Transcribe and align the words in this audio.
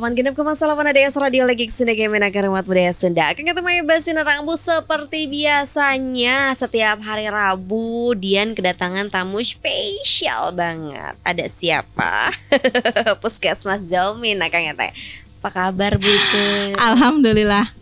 Salaman 0.00 0.16
genep 0.16 0.32
ke 0.32 0.40
masalaman 0.40 0.88
ada 0.88 0.96
yang 0.96 1.12
radio 1.12 1.44
lagi 1.44 1.68
ke 1.68 1.74
sini 1.76 1.92
game 1.92 2.16
agar 2.24 2.48
umat 2.48 2.64
budaya 2.64 2.88
Sunda. 2.88 3.20
Akan 3.28 3.44
ketemu 3.44 3.84
Basin 3.84 4.16
Rabu 4.16 4.56
seperti 4.56 5.28
biasanya 5.28 6.56
setiap 6.56 7.04
hari 7.04 7.28
Rabu 7.28 8.16
Dian 8.16 8.56
kedatangan 8.56 9.12
tamu 9.12 9.44
spesial 9.44 10.56
banget. 10.56 11.20
Ada 11.20 11.52
siapa? 11.52 12.32
Puskesmas 13.20 13.92
Zalmin 13.92 14.40
akan 14.40 14.72
teh. 14.72 14.92
Apa 15.44 15.68
kabar 15.68 16.00
Bu? 16.00 16.08
Alhamdulillah 16.80 17.79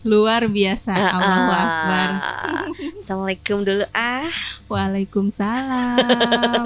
luar 0.00 0.48
biasa. 0.48 0.96
Ah, 0.96 1.10
Allahu 1.20 1.50
ah. 1.52 1.60
Akbar. 1.60 2.08
Assalamualaikum 3.00 3.58
dulu 3.64 3.84
ah. 3.92 4.28
Waalaikumsalam. 4.70 5.98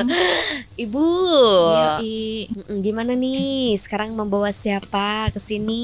Ibu. 0.84 1.08
Yoi. 1.72 2.46
Mm-mm, 2.52 2.78
Gimana 2.84 3.16
nih? 3.16 3.74
Sekarang 3.80 4.12
membawa 4.14 4.52
siapa 4.55 5.32
ke 5.32 5.41
sini? 5.41 5.82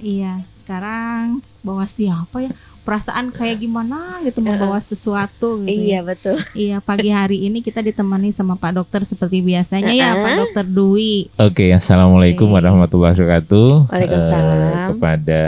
Iya, 0.00 0.42
sekarang 0.62 1.44
bawa 1.60 1.86
siapa 1.86 2.48
ya? 2.48 2.52
Perasaan 2.80 3.28
kayak 3.30 3.60
gimana 3.60 4.24
gitu 4.24 4.40
membawa 4.40 4.80
sesuatu 4.80 5.60
gitu. 5.62 5.70
Iya 5.70 6.00
ya. 6.00 6.08
betul. 6.08 6.36
Iya, 6.56 6.76
pagi 6.80 7.12
hari 7.12 7.46
ini 7.46 7.60
kita 7.60 7.84
ditemani 7.84 8.32
sama 8.32 8.56
Pak 8.56 8.80
Dokter 8.80 9.04
seperti 9.04 9.44
biasanya 9.44 9.92
ya, 9.92 10.16
Pak 10.16 10.32
Dokter 10.40 10.64
Dwi. 10.66 11.28
Oke, 11.36 11.70
assalamualaikum 11.76 12.48
warahmatullahi 12.48 13.12
wabarakatuh. 13.14 13.92
Waalaikumsalam. 13.92 14.58
Eh, 14.58 14.86
kepada 14.96 15.40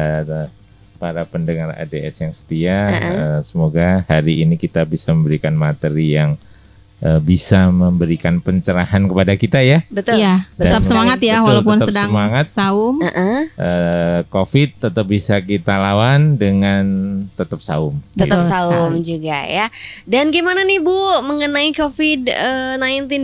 para 1.02 1.26
pendengar 1.26 1.74
ADS 1.74 2.22
yang 2.22 2.30
setia, 2.30 2.78
eh, 2.94 3.38
semoga 3.42 4.06
hari 4.06 4.46
ini 4.46 4.54
kita 4.54 4.86
bisa 4.86 5.10
memberikan 5.10 5.50
materi 5.50 6.14
yang 6.14 6.38
eh, 7.02 7.18
bisa 7.18 7.68
memberikan 7.68 8.38
pencerahan 8.38 9.04
kepada 9.04 9.34
kita 9.34 9.58
ya. 9.60 9.82
Betul. 9.90 10.22
Iya, 10.22 10.46
tetap 10.54 10.78
Dan- 10.78 10.88
semangat 10.88 11.18
ya 11.18 11.36
Betul, 11.36 11.46
walaupun 11.50 11.76
tetap 11.76 11.88
sedang 11.90 12.08
semangat. 12.08 12.44
saum. 12.46 12.94
Heeh. 13.02 13.38
Eh, 13.52 14.18
COVID 14.26 14.68
tetap 14.80 15.04
bisa 15.04 15.34
kita 15.38 15.74
lawan 15.76 16.34
dengan 16.34 16.84
tetap 17.34 17.58
saum. 17.60 17.98
Tetap 18.14 18.38
Betul 18.38 18.48
saum 18.48 18.92
juga 19.02 19.38
ya. 19.44 19.66
Dan 20.06 20.30
gimana 20.30 20.62
nih 20.62 20.78
Bu 20.78 20.94
mengenai 21.22 21.74
COVID-19 21.74 22.30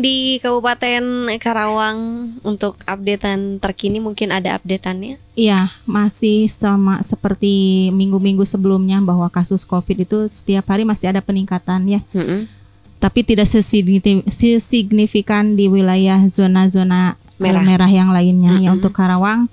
di 0.01 0.19
Kabupaten 0.39 1.03
Karawang 1.39 1.99
untuk 2.43 2.75
updatean 2.85 3.59
terkini 3.59 3.99
mungkin 3.99 4.31
ada 4.31 4.59
updateannya? 4.59 5.17
Iya, 5.39 5.71
masih 5.87 6.51
sama 6.51 6.99
seperti 7.01 7.89
minggu-minggu 7.95 8.43
sebelumnya 8.43 8.99
bahwa 8.99 9.31
kasus 9.31 9.63
COVID 9.63 10.03
itu 10.03 10.19
setiap 10.27 10.67
hari 10.67 10.83
masih 10.83 11.15
ada 11.15 11.23
peningkatan 11.23 11.87
ya. 11.87 12.01
Mm-mm. 12.11 12.51
Tapi 12.99 13.23
tidak 13.23 13.47
sesigni- 13.47 14.27
sesignifikan 14.27 15.55
di 15.55 15.71
wilayah 15.71 16.19
zona-zona 16.27 17.15
eh, 17.15 17.43
Merah. 17.43 17.63
merah. 17.63 17.91
yang 17.91 18.11
lainnya. 18.11 18.59
Ya 18.59 18.75
untuk 18.75 18.91
Karawang, 18.91 19.47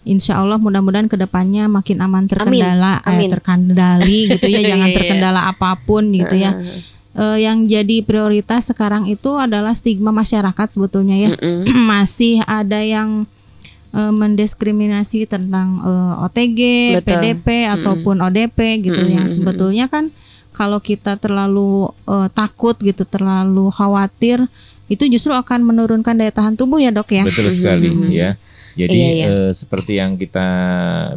Insya 0.00 0.40
Allah 0.40 0.56
mudah-mudahan 0.56 1.08
ke 1.08 1.16
depannya 1.16 1.68
makin 1.68 2.00
aman 2.00 2.24
terkendala, 2.24 3.04
eh, 3.04 3.08
Amin. 3.08 3.28
terkendali 3.28 4.32
gitu 4.32 4.48
ya, 4.48 4.60
jangan 4.72 4.88
Iya, 4.88 4.92
iya. 4.92 4.96
terkendala 4.96 5.40
apa 5.48 5.76
pun 5.76 6.08
gitu 6.08 6.36
ya. 6.36 6.56
Eh, 7.10 7.38
yang 7.44 7.68
jadi 7.68 8.00
prioritas 8.00 8.72
sekarang 8.72 9.04
itu 9.08 9.36
adalah 9.36 9.76
stigma 9.76 10.08
masyarakat 10.08 10.66
sebetulnya 10.68 11.16
ya. 11.16 11.30
Masih 11.90 12.40
ada 12.48 12.80
yang 12.80 13.28
eh, 13.92 14.12
mendiskriminasi 14.12 15.28
tentang 15.28 15.84
eh, 15.84 16.24
OTG, 16.24 16.60
Betul. 17.00 17.20
PDP 17.20 17.46
ataupun 17.68 18.24
ODP 18.24 18.80
gitu 18.80 19.04
yang 19.04 19.28
sebetulnya 19.28 19.88
kan 19.88 20.08
kalau 20.54 20.78
kita 20.82 21.16
terlalu 21.16 21.90
eh, 22.08 22.28
takut 22.34 22.76
gitu, 22.78 23.06
terlalu 23.06 23.70
khawatir 23.70 24.42
itu 24.90 25.06
justru 25.06 25.30
akan 25.30 25.62
menurunkan 25.62 26.18
daya 26.18 26.34
tahan 26.34 26.58
tubuh 26.58 26.82
ya, 26.82 26.90
Dok 26.90 27.10
ya. 27.14 27.22
Betul 27.22 27.50
sekali 27.54 27.90
ya. 28.10 28.34
Jadi 28.78 28.94
Iya, 28.94 29.08
iya. 29.12 29.26
eh, 29.28 29.50
seperti 29.52 29.98
yang 29.98 30.14
kita 30.14 30.46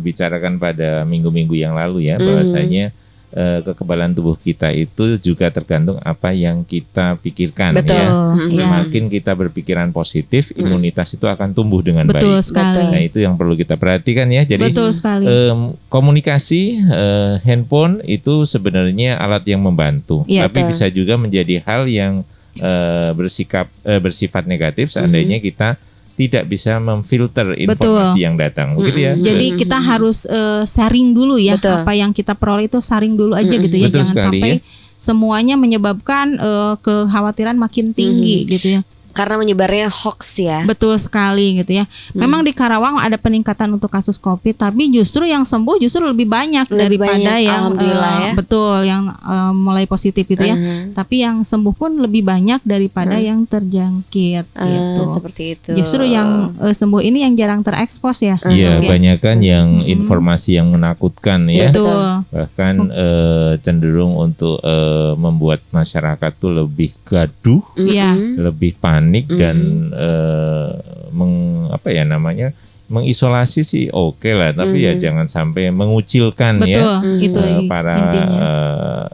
bicarakan 0.02 0.58
pada 0.58 1.06
minggu-minggu 1.06 1.54
yang 1.54 1.78
lalu 1.78 2.10
ya, 2.10 2.18
bahwasanya 2.18 2.90
eh, 3.34 3.60
kekebalan 3.66 4.14
tubuh 4.14 4.38
kita 4.38 4.70
itu 4.70 5.18
juga 5.18 5.50
tergantung 5.50 5.98
apa 6.00 6.30
yang 6.32 6.62
kita 6.62 7.18
pikirkan 7.18 7.82
Betul. 7.82 7.98
ya. 7.98 8.08
Iya. 8.50 8.58
Semakin 8.62 9.04
kita 9.10 9.34
berpikiran 9.34 9.90
positif, 9.90 10.54
imunitas 10.54 11.18
itu 11.18 11.26
akan 11.26 11.52
tumbuh 11.52 11.82
dengan 11.82 12.06
Betul 12.06 12.38
baik. 12.38 12.46
sekali. 12.46 12.84
Nah, 12.94 13.02
itu 13.02 13.18
yang 13.20 13.34
perlu 13.34 13.58
kita 13.58 13.74
perhatikan 13.76 14.30
ya. 14.30 14.46
Jadi 14.46 14.70
Betul 14.70 14.94
sekali. 14.94 15.26
em, 15.26 15.74
komunikasi 15.90 16.62
eh, 16.86 17.34
handphone 17.42 18.00
itu 18.06 18.46
sebenarnya 18.46 19.18
alat 19.18 19.44
yang 19.50 19.66
membantu, 19.66 20.22
Iya, 20.30 20.46
tapi 20.48 20.62
betul. 20.62 20.70
bisa 20.70 20.86
juga 20.94 21.18
menjadi 21.18 21.58
hal 21.66 21.90
yang 21.90 22.22
eh, 22.62 23.12
bersikap 23.18 23.66
eh, 23.82 23.98
bersifat 23.98 24.46
negatif 24.46 24.94
seandainya 24.94 25.42
kita 25.42 25.74
tidak 26.14 26.46
bisa 26.46 26.78
memfilter 26.78 27.58
informasi 27.58 28.22
yang 28.22 28.38
datang, 28.38 28.78
begitu 28.78 29.00
ya. 29.10 29.14
Jadi 29.18 29.58
kita 29.58 29.82
harus 29.82 30.30
eh, 30.30 30.62
sharing 30.62 31.18
dulu 31.18 31.42
ya 31.42 31.58
Betul. 31.58 31.82
apa 31.82 31.92
yang 31.98 32.14
kita 32.14 32.38
peroleh 32.38 32.70
itu 32.70 32.78
sharing 32.78 33.18
dulu 33.18 33.34
aja 33.34 33.50
gitu 33.50 33.74
ya 33.74 33.90
Betul 33.90 34.06
jangan 34.06 34.14
sekali, 34.14 34.42
sampai 34.42 34.52
ya. 34.54 34.58
semuanya 35.02 35.56
menyebabkan 35.58 36.38
eh, 36.38 36.74
kekhawatiran 36.86 37.58
makin 37.58 37.98
tinggi 37.98 38.46
gitu 38.46 38.68
ya. 38.78 38.82
Karena 39.14 39.38
menyebarnya 39.38 39.88
hoax 39.88 40.20
ya. 40.38 40.66
Betul 40.66 40.98
sekali 40.98 41.62
gitu 41.62 41.78
ya. 41.78 41.86
Memang 42.12 42.42
di 42.42 42.50
Karawang 42.50 42.98
ada 42.98 43.16
peningkatan 43.16 43.70
untuk 43.72 43.88
kasus 43.88 44.18
Covid 44.18 44.56
tapi 44.56 44.90
justru 44.90 45.24
yang 45.24 45.46
sembuh 45.46 45.78
justru 45.78 46.02
lebih 46.04 46.26
banyak 46.26 46.66
Lebih 46.66 46.80
daripada 46.98 47.14
banyak, 47.14 47.38
yang 47.40 47.62
alhamdulillah 47.62 48.12
eh, 48.12 48.20
ya. 48.20 48.32
betul 48.34 48.76
yang 48.82 49.04
eh, 49.08 49.52
mulai 49.54 49.86
positif 49.86 50.26
itu 50.26 50.42
ya. 50.42 50.58
Tapi 50.92 51.16
yang 51.22 51.42
sembuh 51.42 51.72
pun 51.72 51.94
lebih 51.96 52.22
banyak 52.22 52.60
daripada 52.64 53.16
yang 53.16 53.46
terjangkit 53.46 54.46
Eh, 54.50 54.66
gitu. 54.66 55.02
seperti 55.08 55.44
itu. 55.54 55.72
Justru 55.76 56.04
yang 56.04 56.52
eh, 56.58 56.74
sembuh 56.74 57.00
ini 57.00 57.22
yang 57.22 57.34
jarang 57.34 57.62
terekspos 57.62 58.18
ya. 58.20 58.42
Iya, 58.44 58.82
ya. 58.82 58.90
banyak 58.90 59.18
kan 59.20 59.38
yang 59.40 59.80
informasi 59.80 60.58
yang 60.58 60.74
menakutkan 60.74 61.46
ya. 61.48 61.70
Betul. 61.70 62.26
Bahkan 62.34 62.74
eh, 62.90 63.52
cenderung 63.62 64.18
untuk 64.18 64.58
eh, 64.60 65.14
membuat 65.16 65.62
masyarakat 65.70 66.32
tuh 66.36 66.52
lebih 66.56 66.90
gaduh, 67.04 67.62
Iya. 67.78 68.18
lebih 68.18 68.74
panik 68.76 69.02
dan 69.12 69.58
eh, 69.92 70.70
meng 71.12 71.34
apa 71.68 71.90
ya 71.90 72.06
namanya? 72.06 72.54
mengisolasi 72.84 73.66
sih 73.66 73.86
oke 73.90 74.30
lah, 74.30 74.54
tapi 74.54 74.86
ya 74.86 74.94
jangan 74.94 75.26
sampai 75.26 75.74
mengucilkan 75.74 76.62
Betul, 76.62 76.78
ya 76.78 76.86
itu 77.18 77.40
eh, 77.42 77.66
para 77.66 77.96
intinya. 77.98 78.38
eh, 78.38 79.06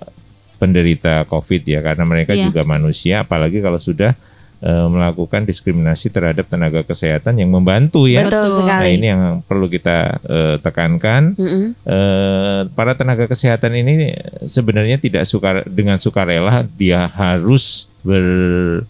penderita 0.59 1.23
COVID 1.23 1.61
ya 1.63 1.79
karena 1.79 2.03
mereka 2.03 2.35
Iya. 2.35 2.51
juga 2.51 2.67
manusia 2.67 3.23
apalagi 3.23 3.63
kalau 3.63 3.79
sudah 3.79 4.11
eh, 4.59 4.87
melakukan 4.91 5.47
diskriminasi 5.47 6.11
terhadap 6.11 6.43
tenaga 6.51 6.83
kesehatan 6.83 7.39
yang 7.39 7.47
membantu 7.47 8.03
ya. 8.11 8.27
Betul 8.27 8.51
sekali. 8.51 8.83
Nah 8.83 8.91
ini 8.91 9.05
yang 9.07 9.23
perlu 9.47 9.71
kita 9.71 9.97
eh, 10.27 10.55
tekankan. 10.59 11.39
Mm-mm. 11.39 11.65
Eh, 11.79 12.61
para 12.75 12.91
tenaga 12.99 13.31
kesehatan 13.31 13.71
ini 13.71 14.11
sebenarnya 14.43 14.99
tidak 14.99 15.23
suka 15.23 15.63
dengan 15.63 15.95
sukarela 15.95 16.67
dia 16.75 17.07
harus 17.07 17.87
ber, 18.03 18.83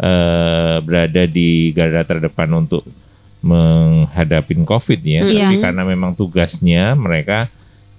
eh, 0.00 0.76
berada 0.80 1.22
di 1.24 1.72
garda 1.72 2.02
terdepan 2.04 2.50
untuk 2.52 2.84
menghadapi 3.46 4.52
COVID 4.64 5.00
ya. 5.04 5.20
Iya. 5.22 5.48
Tapi 5.52 5.56
karena 5.62 5.82
memang 5.86 6.12
tugasnya 6.18 6.98
mereka 6.98 7.46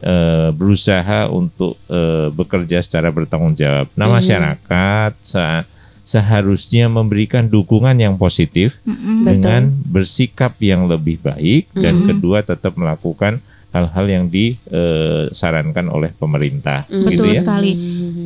eh, 0.03 0.49
berusaha 0.51 1.31
untuk 1.31 1.79
eh, 1.87 2.27
bekerja 2.33 2.83
secara 2.83 3.09
bertanggung 3.13 3.55
jawab. 3.55 3.87
Nah 3.95 4.07
masyarakat 4.11 5.13
sa- 5.23 5.63
seharusnya 6.07 6.87
memberikan 6.87 7.51
dukungan 7.51 7.99
yang 7.99 8.15
positif 8.15 8.79
dengan 9.27 9.67
bersikap 9.91 10.55
yang 10.63 10.87
lebih 10.87 11.19
baik 11.19 11.67
dan 11.75 12.07
kedua 12.07 12.39
tetap 12.47 12.79
melakukan 12.79 13.43
hal-hal 13.75 14.07
yang 14.07 14.25
disarankan 14.31 15.91
oleh 15.91 16.15
pemerintah 16.15 16.87
gitu 16.87 17.11
Betul 17.11 17.35
ya. 17.35 17.39
sekali. 17.43 17.71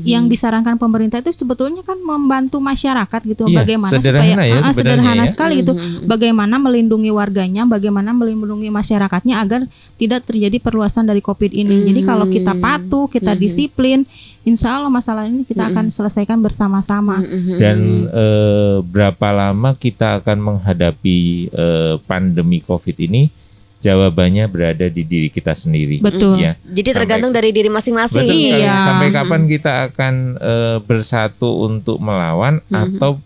Yang 0.03 0.23
disarankan 0.31 0.75
pemerintah 0.75 1.19
itu 1.19 1.31
sebetulnya 1.31 1.81
kan 1.81 1.97
membantu 1.97 2.57
masyarakat 2.57 3.21
gitu 3.25 3.45
Iya, 3.45 3.57
bagaimana 3.61 3.91
sederhana 3.91 4.31
supaya 4.31 4.47
ya 4.47 4.59
Ah, 4.61 4.73
sederhana 4.73 5.23
ya. 5.23 5.29
sekali 5.29 5.53
gitu. 5.61 5.73
Bagaimana 6.03 6.55
melindungi 6.57 7.09
warganya, 7.09 7.63
bagaimana 7.65 8.11
melindungi 8.11 8.69
masyarakatnya 8.69 9.39
agar 9.39 9.65
tidak 9.95 10.25
terjadi 10.25 10.57
perluasan 10.57 11.05
dari 11.05 11.19
Covid 11.19 11.51
ini. 11.51 11.85
Jadi 11.85 12.01
kalau 12.01 12.25
kita 12.25 12.53
patuh, 12.55 13.05
kita 13.05 13.33
disiplin, 13.33 14.05
insya 14.41 14.77
Allah 14.77 14.89
masalah 14.89 15.25
ini 15.25 15.41
kita 15.43 15.69
akan 15.69 15.89
selesaikan 15.89 16.37
bersama-sama. 16.37 17.21
Dan 17.57 18.07
eh, 18.07 18.77
berapa 18.81 19.27
lama 19.31 19.73
kita 19.73 20.21
akan 20.21 20.37
menghadapi 20.39 21.17
eh, 21.47 21.95
pandemi 22.03 22.59
COVID 22.59 22.97
ini? 23.01 23.40
Jawabannya 23.81 24.45
berada 24.45 24.85
di 24.93 25.01
diri 25.01 25.33
kita 25.33 25.57
sendiri. 25.57 25.97
Betul. 26.05 26.37
Ya. 26.37 26.53
Jadi 26.61 26.93
Sampai- 26.93 26.97
tergantung 27.01 27.33
dari 27.33 27.49
diri 27.49 27.69
masing-masing. 27.73 28.29
Betul. 28.29 28.61
Iya. 28.61 28.77
Sampai 28.77 29.09
kapan 29.09 29.41
kita 29.49 29.71
akan 29.89 30.13
eh, 30.37 30.77
bersatu 30.85 31.65
untuk 31.65 31.97
melawan 31.97 32.61
atau 32.69 33.17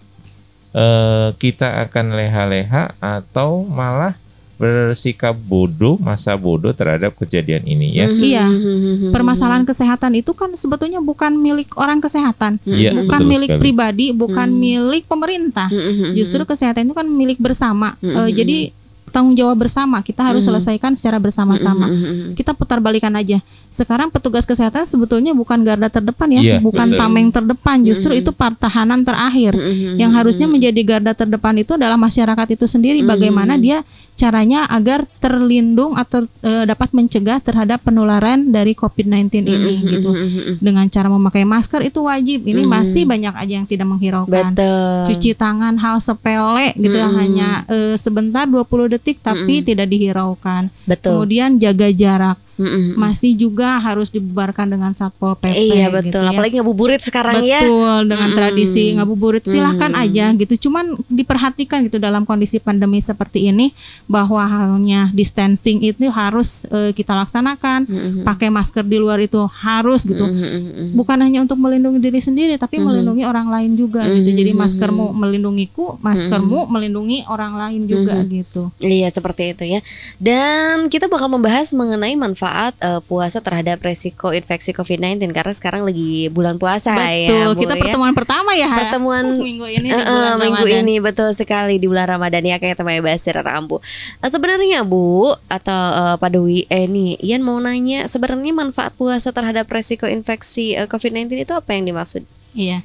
eh, 0.71 1.29
kita 1.35 1.83
akan 1.87 2.15
leha-leha 2.15 2.95
atau 3.03 3.67
malah 3.67 4.15
bersikap 4.55 5.35
bodoh, 5.35 5.99
masa 5.99 6.39
bodoh 6.39 6.71
terhadap 6.71 7.11
kejadian 7.19 7.67
ini 7.67 7.99
ya. 7.99 8.07
Iya. 8.07 8.45
Mm-hmm. 8.47 9.11
Permasalahan 9.11 9.67
kesehatan 9.67 10.15
itu 10.15 10.31
kan 10.31 10.55
sebetulnya 10.55 11.03
bukan 11.03 11.35
milik 11.35 11.75
orang 11.75 11.99
kesehatan. 11.99 12.63
Iya, 12.63 12.95
bukan 12.95 13.19
betul 13.19 13.31
milik 13.35 13.49
sekali. 13.51 13.61
pribadi, 13.61 14.05
bukan 14.15 14.47
milik 14.55 15.03
pemerintah. 15.11 15.67
Justru 16.15 16.47
kesehatan 16.47 16.87
itu 16.87 16.95
kan 16.95 17.03
milik 17.03 17.35
bersama. 17.43 17.99
Eh, 17.99 18.31
jadi 18.31 18.71
tanggung 19.15 19.31
jawab 19.31 19.55
bersama. 19.55 20.03
Kita 20.03 20.27
harus 20.27 20.43
Mhm. 20.43 20.51
selesaikan 20.51 20.91
secara 20.99 21.15
bersama-sama. 21.23 21.87
Mm-mm. 21.87 22.35
Kita 22.35 22.51
putar 22.51 22.83
balikan 22.83 23.15
aja. 23.15 23.39
Sekarang 23.71 24.11
petugas 24.11 24.43
kesehatan 24.43 24.83
sebetulnya 24.83 25.31
bukan 25.31 25.63
garda 25.63 25.87
terdepan 25.87 26.27
ya, 26.35 26.41
Iya, 26.43 26.57
bukan 26.59 26.91
betul. 26.91 26.99
tameng 26.99 27.27
terdepan. 27.31 27.77
Justru 27.87 28.11
itu 28.11 28.35
pertahanan 28.35 29.07
terakhir. 29.07 29.55
Mm-mm. 29.55 29.95
Yang 29.95 30.11
harusnya 30.11 30.47
menjadi 30.51 30.81
garda 30.83 31.15
terdepan 31.15 31.55
itu 31.55 31.79
adalah 31.79 31.95
masyarakat 31.95 32.47
itu 32.59 32.67
sendiri. 32.67 32.99
Bagaimana 33.07 33.55
dia 33.55 33.79
caranya 34.15 34.63
agar 34.71 35.03
terlindung 35.19 35.99
atau 35.99 36.23
eh, 36.41 36.63
dapat 36.63 36.95
mencegah 36.95 37.43
terhadap 37.43 37.83
penularan 37.83 38.47
dari 38.47 38.71
COVID-19 38.71 39.43
ini 39.43 39.73
gitu. 39.83 40.09
Mm-mm. 40.09 40.55
Dengan 40.63 40.87
cara 40.87 41.11
memakai 41.11 41.43
masker 41.43 41.83
itu 41.83 42.07
wajib. 42.07 42.47
Ini 42.47 42.63
masih 42.63 43.03
banyak 43.03 43.35
aja 43.35 43.53
yang 43.59 43.67
tidak 43.67 43.91
menghiraukan. 43.91 44.55
Betul. 44.55 45.11
Cuci 45.11 45.35
tangan 45.35 45.75
hal 45.75 45.99
sepele 45.99 46.71
gitu 46.79 46.95
ya, 46.95 47.11
hanya 47.11 47.49
eh, 47.67 47.99
sebentar 47.99 48.47
20 48.47 48.95
detik 48.95 49.19
tapi 49.19 49.59
tidak 49.61 49.91
dihiraukan. 49.91 50.71
Betul. 50.87 51.21
Kemudian 51.21 51.59
jaga 51.59 51.91
jarak. 51.91 52.39
Mm-mm. 52.55 52.95
Masih 52.95 53.35
juga 53.35 53.83
harus 53.83 54.15
dibubarkan 54.15 54.71
dengan 54.71 54.95
Satpol 54.95 55.35
PP 55.35 55.75
Iya 55.75 55.91
gitu 55.91 56.15
betul. 56.15 56.23
ya. 56.23 56.31
Apalagi 56.31 56.53
ngabuburit 56.63 57.01
sekarang 57.03 57.43
ya. 57.43 57.59
Betul 57.67 57.99
dengan 58.07 58.29
tradisi 58.31 58.95
ngabuburit 58.95 59.43
silahkan 59.43 59.91
aja 59.99 60.31
gitu. 60.39 60.69
Cuman 60.69 60.95
diperhatikan 61.11 61.83
gitu 61.83 61.99
dalam 61.99 62.23
kondisi 62.23 62.63
pandemi 62.63 63.03
seperti 63.03 63.51
ini 63.51 63.75
bahwa 64.07 64.39
halnya 64.47 65.11
distancing 65.11 65.83
itu 65.83 66.07
harus 66.07 66.63
eh, 66.71 66.95
kita 66.95 67.11
laksanakan. 67.11 67.83
Pakai 68.23 68.47
masker 68.47 68.87
di 68.87 68.97
luar 68.97 69.19
itu 69.19 69.43
harus 69.51 70.07
gitu. 70.07 70.23
Mm-mm. 70.23 70.95
Bukan 70.95 71.19
hanya 71.19 71.43
untuk 71.43 71.59
melindungi 71.59 71.99
diri 71.99 72.23
sendiri 72.23 72.55
tapi 72.55 72.79
melindungi 72.79 73.27
orang 73.27 73.51
lain 73.51 73.75
juga 73.75 74.07
gitu. 74.07 74.31
Jadi 74.31 74.55
maskermu 74.55 75.11
melindungiku, 75.11 75.99
maskermu 75.99 76.71
melindungi 76.71 77.27
orang 77.27 77.59
lain 77.59 77.83
juga 77.83 78.15
gitu. 78.23 78.71
Iya 78.79 79.11
seperti 79.11 79.51
itu 79.51 79.63
ya. 79.67 79.79
Dan 80.15 80.87
kita 80.87 81.11
bakal 81.11 81.27
membahas 81.27 81.75
mengenai 81.75 82.15
manfaat 82.15 82.44
eh, 82.79 83.01
puasa 83.05 83.39
terhadap 83.39 83.81
resiko 83.81 84.31
infeksi 84.31 84.71
COVID-19 84.73 85.31
karena 85.31 85.53
sekarang 85.53 85.81
lagi 85.85 86.27
bulan 86.31 86.57
puasa 86.57 86.95
ya. 87.11 87.29
Betul. 87.29 87.47
Bu, 87.55 87.61
kita 87.65 87.73
ya. 87.75 87.81
pertemuan 87.81 88.13
pertama 88.13 88.51
ya. 88.55 88.69
Pertemuan 88.71 89.25
minggu 89.37 89.67
ini 89.69 89.87
di 89.87 89.93
Eh, 89.93 89.99
eh, 89.99 90.05
bulan 90.05 90.35
minggu 90.41 90.65
Ramadan. 90.65 90.81
ini 90.85 90.95
betul 90.99 91.29
sekali 91.35 91.75
di 91.77 91.87
bulan 91.87 92.07
Ramadan 92.07 92.43
ya 92.43 92.57
kayak 92.57 92.75
teman 92.79 93.01
Basir 93.03 93.35
Rambu. 93.37 93.77
Eh, 94.23 94.29
sebenarnya 94.29 94.81
Bu 94.87 95.29
atau 95.51 95.81
eh, 95.93 96.15
Pak 96.17 96.29
Dewi 96.33 96.65
eh 96.71 96.85
nih 96.87 97.19
Ian 97.21 97.41
mau 97.45 97.57
nanya 97.61 98.09
sebenarnya 98.09 98.53
manfaat 98.55 98.95
puasa 98.95 99.29
terhadap 99.35 99.69
resiko 99.69 100.09
infeksi 100.09 100.73
eh, 100.73 100.87
COVID-19 100.89 101.45
itu 101.45 101.53
apa 101.53 101.75
yang 101.75 101.85
dimaksud? 101.89 102.23
Iya. 102.55 102.81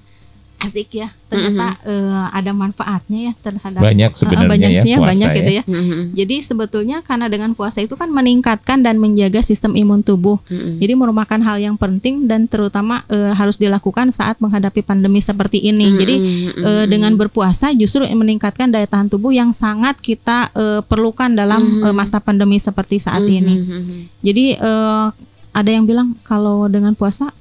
Asik 0.61 0.93
ya. 0.93 1.09
Ternyata 1.31 1.81
eh, 1.89 2.27
ada 2.37 2.53
manfaatnya 2.53 3.31
ya 3.31 3.33
terhadap 3.41 3.81
Banyak 3.81 4.11
Eh, 4.13 4.19
sebenarnya 4.19 4.51
banyaknya, 4.51 4.83
ya 4.85 4.97
puasa 4.99 5.09
banyak 5.15 5.31
ya. 5.31 5.37
gitu 5.39 5.53
ya. 5.57 5.63
Jadi 6.21 6.37
sebetulnya 6.45 6.97
karena 7.01 7.27
dengan 7.33 7.51
puasa 7.57 7.81
itu 7.81 7.95
kan 7.97 8.13
meningkatkan 8.13 8.85
dan 8.85 9.01
menjaga 9.01 9.41
sistem 9.41 9.73
imun 9.79 10.05
tubuh. 10.05 10.37
Jadi 10.51 10.93
merupakan 10.93 11.41
hal 11.41 11.57
yang 11.57 11.81
penting 11.81 12.29
dan 12.29 12.45
terutama 12.45 13.01
eh, 13.09 13.33
harus 13.33 13.57
dilakukan 13.57 14.13
saat 14.13 14.37
menghadapi 14.43 14.85
pandemi 14.85 15.25
seperti 15.25 15.65
ini. 15.65 15.97
Jadi 15.97 16.17
eh, 16.61 16.85
dengan 16.85 17.17
berpuasa 17.17 17.73
justru 17.73 18.05
meningkatkan 18.11 18.69
daya 18.69 18.85
tahan 18.85 19.09
tubuh 19.09 19.33
yang 19.33 19.57
sangat 19.57 19.97
kita 20.03 20.53
eh, 20.53 20.81
perlukan 20.85 21.33
dalam 21.33 21.89
eh, 21.89 21.95
masa 21.97 22.21
pandemi 22.21 22.61
seperti 22.61 23.01
saat 23.01 23.25
ini. 23.25 23.65
Jadi 24.21 24.61
eh, 24.61 25.07
ada 25.51 25.71
yang 25.71 25.83
bilang 25.89 26.15
kalau 26.23 26.69
dengan 26.71 26.93
puasa 26.95 27.33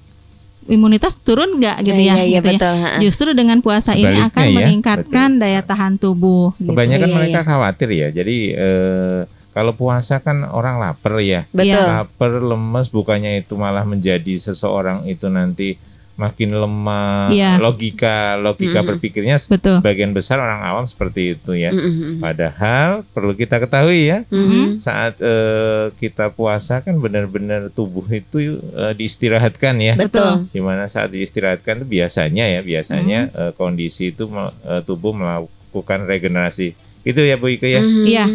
imunitas 0.69 1.17
turun 1.17 1.57
nggak 1.57 1.81
gitu 1.81 1.97
Iya, 1.97 2.05
ya? 2.05 2.15
iya, 2.15 2.23
iya, 2.23 2.39
gitu 2.39 2.47
ya. 2.47 2.53
betul, 2.55 2.73
ha. 2.77 2.89
Justru 2.97 3.29
dengan 3.33 3.57
puasa 3.59 3.91
ini 3.93 4.05
Sebaliknya 4.05 4.25
akan 4.29 4.45
ya, 4.45 4.53
meningkatkan 4.55 5.29
daya 5.35 5.61
tahan 5.61 5.93
tubuh. 5.97 6.53
gitu. 6.55 6.71
Kebanyakan 6.71 7.09
Iya, 7.09 7.15
mereka 7.17 7.39
khawatir 7.43 7.89
ya. 7.89 8.07
Jadi 8.09 8.37
eh, 8.53 9.19
kalau 9.49 9.73
puasa 9.73 10.21
kan 10.21 10.45
orang 10.45 10.77
lapar 10.77 11.17
ya. 11.19 11.43
Betul. 11.49 11.81
Lapar, 11.81 12.31
lemes, 12.31 12.87
bukannya 12.87 13.41
itu 13.41 13.57
malah 13.57 13.83
menjadi 13.83 14.37
seseorang 14.37 15.03
itu 15.03 15.25
nanti 15.27 15.75
makin 16.19 16.51
lemah. 16.51 17.31
Iya. 17.31 17.55
Logika 17.57 18.35
logika 18.35 18.83
berpikirnya 18.83 19.39
se- 19.39 19.47
Betul. 19.47 19.79
sebagian 19.79 20.11
besar 20.11 20.37
orang 20.37 20.59
awam 20.59 20.83
seperti 20.83 21.33
itu 21.33 21.55
ya. 21.55 21.71
Mm-mm. 21.71 22.19
Padahal 22.19 23.07
perlu 23.09 23.31
kita 23.33 23.57
ketahui 23.57 24.11
ya, 24.11 24.27
Mm-hmm. 24.27 24.75
saat 24.77 25.15
eh, 25.17 25.95
kita 25.95 26.29
puasa 26.29 26.83
kan 26.83 26.99
benar-benar 26.99 27.71
tubuh 27.71 28.03
itu 28.05 28.59
eh, 28.59 28.93
diistirahatkan 28.93 29.79
ya. 29.79 29.95
Betul. 29.95 30.51
Di 30.51 30.59
mana 30.59 30.85
saat 30.85 31.09
diistirahatkan 31.09 31.81
itu 31.81 31.87
biasanya 31.87 32.45
ya, 32.45 32.59
biasanya 32.59 33.19
Mm-hmm. 33.31 33.39
eh, 33.39 33.51
kondisi 33.55 34.11
itu 34.11 34.27
eh, 34.67 34.83
tubuh 34.83 35.15
melakukan 35.15 36.03
regenerasi. 36.03 36.75
Itu 37.01 37.23
ya 37.23 37.39
Bu 37.39 37.47
Ike 37.47 37.71
ya. 37.71 37.79
Mm-hmm. 37.79 38.05
Iya. 38.05 38.25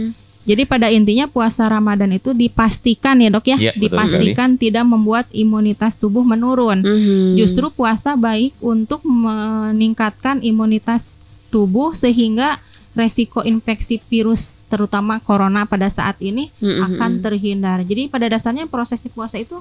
Jadi 0.44 0.68
pada 0.68 0.92
intinya 0.92 1.24
puasa 1.24 1.64
Ramadan 1.64 2.12
itu 2.12 2.36
dipastikan 2.36 3.16
ya 3.16 3.32
dok 3.32 3.48
ya, 3.48 3.56
betul 3.56 3.80
dipastikan 3.80 4.60
tidak 4.60 4.84
membuat 4.84 5.24
imunitas 5.32 5.96
tubuh 5.96 6.20
menurun. 6.20 6.84
Mhm. 6.84 7.40
Justru 7.40 7.72
puasa 7.72 8.12
baik 8.12 8.52
untuk 8.60 9.00
meningkatkan 9.04 10.44
imunitas 10.44 11.24
tubuh 11.48 11.96
sehingga 11.96 12.60
resiko 12.94 13.42
infeksi 13.42 13.98
virus 13.98 14.68
terutama 14.70 15.18
corona 15.18 15.66
pada 15.66 15.90
saat 15.90 16.20
ini 16.20 16.52
Mhm. 16.60 16.80
akan 16.92 17.10
terhindar. 17.24 17.78
Jadi 17.82 18.06
pada 18.12 18.28
dasarnya 18.28 18.68
proses 18.68 19.00
puasa 19.10 19.40
itu 19.40 19.58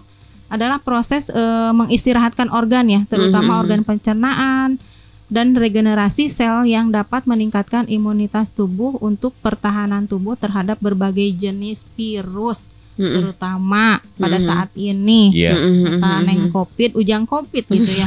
adalah 0.52 0.78
proses 0.84 1.32
eh, 1.34 1.72
mengistirahatkan 1.74 2.52
organ 2.52 2.86
ya, 2.92 3.02
terutama 3.10 3.58
Mhm. 3.58 3.62
organ 3.64 3.82
pencernaan 3.88 4.70
dan 5.32 5.56
regenerasi 5.56 6.28
sel 6.28 6.68
yang 6.68 6.92
dapat 6.92 7.24
meningkatkan 7.24 7.88
imunitas 7.88 8.52
tubuh 8.52 9.00
untuk 9.00 9.32
pertahanan 9.40 10.06
tubuh 10.06 10.36
terhadap 10.36 10.78
berbagai 10.80 11.32
jenis 11.34 11.88
virus 11.96 12.74
Mhm. 12.94 13.10
terutama 13.10 13.98
pada 14.22 14.38
saat 14.38 14.70
ini. 14.78 15.34
Iya. 15.34 15.58
Mhm. 15.58 15.86
Kita 15.98 16.10
neng 16.30 16.42
covid, 16.54 16.92
ujang 16.94 17.26
covid 17.26 17.66
gitu 17.66 17.90
ya. 17.90 18.06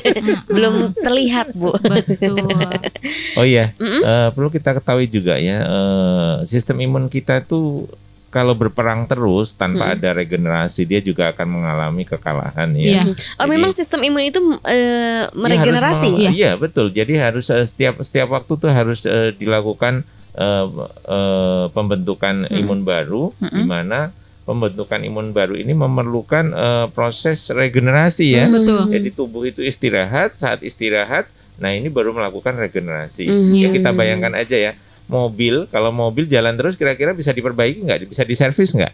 Belum 0.54 0.90
terlihat 0.90 1.54
Bu. 1.54 1.70
Betul. 1.78 2.42
Oh 3.38 3.46
iya, 3.46 3.70
eh, 3.78 4.28
perlu 4.34 4.50
kita 4.50 4.74
ketahui 4.74 5.06
juga 5.06 5.38
ya, 5.38 5.62
eh, 5.62 6.34
sistem 6.50 6.82
imun 6.82 7.06
kita 7.06 7.46
itu 7.46 7.86
kalau 8.34 8.50
berperang 8.52 9.06
terus 9.06 9.54
tanpa 9.54 9.94
ada 9.94 10.10
regenerasi 10.10 10.82
dia 10.82 10.98
juga 10.98 11.30
akan 11.30 11.46
mengalami 11.54 12.02
kekalahan 12.02 12.66
ya. 12.74 12.82
Iya. 12.82 13.02
Oh 13.38 13.46
memang 13.46 13.70
sistem 13.70 14.02
imun 14.02 14.26
itu 14.26 14.42
Dia 14.58 15.30
meregenerasi. 15.32 16.10
meng- 16.18 16.34
Iya 16.34 16.50
betul. 16.56 16.90
Jadi 16.90 17.14
harus 17.14 17.46
eh, 17.48 17.62
setiap 17.62 18.02
setiap 18.02 18.28
waktu 18.28 18.52
tuh 18.56 18.68
harus 18.68 19.06
eh, 19.06 19.30
dilakukan 19.32 20.02
eh, 20.34 20.66
eh, 21.06 21.64
pembentukan 21.70 22.50
imun 22.50 22.82
baru, 22.82 23.30
di 23.38 23.62
mana 23.62 24.10
pembentukan 24.42 25.00
imun 25.00 25.30
baru 25.30 25.54
ini 25.54 25.72
memerlukan 25.72 26.44
eh, 26.50 26.86
proses 26.90 27.48
regenerasi 27.48 28.26
ya. 28.32 28.44
Betul. 28.46 28.90
Jadi 28.90 29.08
tubuh 29.10 29.42
itu 29.42 29.62
istirahat, 29.62 30.34
saat 30.34 30.60
istirahat, 30.60 31.30
nah 31.56 31.70
ini 31.70 31.86
baru 31.86 32.10
melakukan 32.10 32.58
regenerasi. 32.58 33.24
Mhm. 33.24 33.54
Ya 33.54 33.68
kita 33.70 33.90
bayangkan 33.90 34.34
aja 34.34 34.58
ya, 34.60 34.72
mobil 35.06 35.68
kalau 35.68 35.90
mobil 35.90 36.24
jalan 36.24 36.54
terus 36.54 36.74
kira-kira 36.74 37.10
bisa 37.10 37.30
diperbaiki 37.30 37.82
nggak? 37.82 37.98
Bisa 38.06 38.22
diservis 38.22 38.72
nggak? 38.72 38.92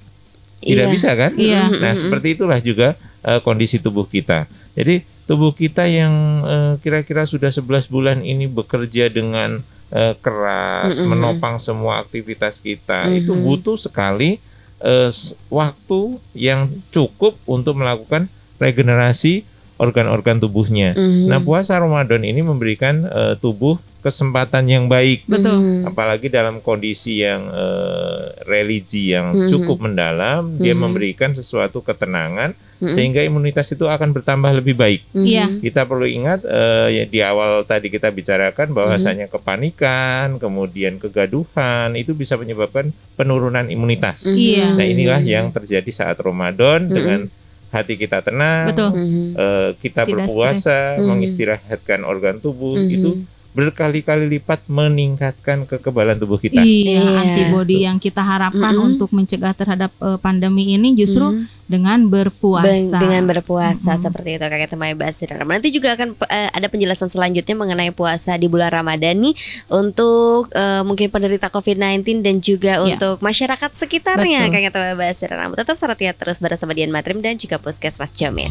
Tidak 0.61 0.87
Iya. 0.87 0.91
bisa 0.91 1.11
kan? 1.15 1.33
Iya. 1.35 1.63
Nah 1.75 1.93
seperti 1.95 2.35
itulah 2.35 2.59
juga 2.59 2.93
eh, 3.21 3.39
kondisi 3.39 3.79
tubuh 3.79 4.05
kita. 4.05 4.45
Jadi 4.73 5.01
tubuh 5.25 5.53
kita 5.53 5.85
yang 5.85 6.13
eh, 6.43 6.75
kira-kira 6.79 7.25
sudah 7.25 7.49
11 7.49 7.63
bulan 7.87 8.19
ini 8.21 8.47
bekerja 8.47 9.09
dengan 9.09 9.61
eh, 9.89 10.15
keras, 10.17 10.97
Mm-mm. 10.97 11.11
menopang 11.11 11.59
semua 11.59 11.99
aktivitas 11.99 12.59
kita, 12.59 13.05
Mhm. 13.05 13.17
itu 13.19 13.33
butuh 13.35 13.75
sekali 13.75 14.39
s- 14.81 15.37
waktu 15.47 16.01
yang 16.33 16.65
cukup 16.89 17.37
untuk 17.45 17.75
melakukan 17.75 18.25
regenerasi 18.57 19.43
organ-organ 19.77 20.39
tubuhnya. 20.39 20.93
Mhm. 20.93 21.27
Nah 21.27 21.39
puasa 21.39 21.75
Ramadan 21.75 22.23
ini 22.23 22.41
memberikan 22.41 23.03
eh, 23.03 23.35
tubuh 23.37 23.77
kesempatan 24.01 24.65
yang 24.65 24.85
baik 24.87 25.25
Betul. 25.25 25.85
apalagi 25.85 26.27
dalam 26.27 26.59
kondisi 26.59 27.21
yang 27.21 27.45
eh, 27.47 28.23
religi 28.45 29.13
yang 29.13 29.33
Mhm. 29.33 29.49
cukup 29.49 29.85
mendalam 29.85 30.57
dia 30.57 30.73
Mhm. 30.73 30.81
memberikan 30.81 31.31
sesuatu 31.31 31.81
ketenangan 31.81 32.51
Mhm. 32.81 32.91
sehingga 32.91 33.21
imunitas 33.21 33.69
itu 33.71 33.85
akan 33.85 34.11
bertambah 34.11 34.57
lebih 34.57 34.73
baik 34.75 35.01
Mhm. 35.13 35.25
Iya. 35.25 35.47
kita 35.61 35.85
perlu 35.85 36.05
ingat 36.05 36.41
eh, 36.43 36.89
ya 36.91 37.05
di 37.05 37.21
awal 37.21 37.63
tadi 37.63 37.87
kita 37.87 38.09
bicarakan 38.09 38.73
bahwasanya 38.73 39.29
Mhm. 39.29 39.33
kepanikan 39.33 40.27
kemudian 40.37 40.97
kegaduhan 40.97 41.93
itu 41.95 42.13
bisa 42.13 42.35
menyebabkan 42.35 42.89
penurunan 43.15 43.69
imunitas 43.69 44.27
Iya. 44.27 44.75
nah 44.75 44.85
inilah 44.85 45.21
yang 45.21 45.53
terjadi 45.53 45.89
saat 45.89 46.17
Ramadan 46.19 46.89
dengan 46.89 47.29
hati 47.71 47.95
kita 47.95 48.19
tenang 48.19 48.75
Betul. 48.75 48.91
Eh, 49.31 49.71
kita 49.79 50.03
Tidak 50.03 50.27
berpuasa. 50.27 50.99
Mhm. 50.99 51.07
mengistirahatkan 51.07 52.03
organ 52.03 52.43
tubuh 52.43 52.75
Mhm. 52.75 52.91
itu 52.91 53.11
berkali-kali 53.51 54.27
lipat 54.29 54.67
meningkatkan 54.67 55.65
kekebalan 55.65 56.15
tubuh 56.15 56.37
kita. 56.37 56.59
Iya, 56.59 56.99
Iya. 56.99 57.15
antibody 57.17 57.77
yang 57.83 57.97
kita 57.97 58.21
harapkan 58.21 58.71
Mm-mm. 58.73 58.89
untuk 58.91 59.11
mencegah 59.11 59.51
terhadap 59.53 59.91
eh, 59.97 60.19
pandemi 60.19 60.73
ini 60.73 60.93
justru 60.93 61.31
Mm. 61.31 61.45
dengan 61.67 61.99
berpuasa. 62.05 62.67
Beng- 62.67 62.99
dengan 63.01 63.23
berpuasa 63.25 63.95
seperti 63.97 64.35
itu 64.35 64.43
kakek 64.43 64.69
Temai 64.69 64.93
Basir. 64.93 65.31
Nanti 65.37 65.71
juga 65.71 65.95
akan 65.95 66.19
eh, 66.27 66.51
ada 66.51 66.67
penjelasan 66.67 67.07
selanjutnya 67.07 67.55
mengenai 67.55 67.91
puasa 67.91 68.35
di 68.35 68.47
bulan 68.47 68.71
Ramadan 68.73 69.15
nih 69.21 69.35
untuk 69.69 70.51
eh, 70.53 70.83
mungkin 70.83 71.07
penderita 71.09 71.47
COVID-19 71.49 72.21
dan 72.21 72.39
juga 72.39 72.75
Ya. 72.77 72.83
untuk 72.89 73.19
masyarakat 73.21 73.71
sekitarnya 73.73 74.47
Betul. 74.47 74.55
kakek 74.57 74.73
Temai 74.73 74.95
Basir. 74.95 75.31
Tetap 75.31 75.77
setia 75.77 76.11
terus 76.13 76.39
bersama 76.39 76.75
Dian 76.75 76.91
Madrim 76.91 77.19
dan 77.19 77.39
juga 77.39 77.57
Puskesmas 77.57 78.11
Jamin. 78.13 78.51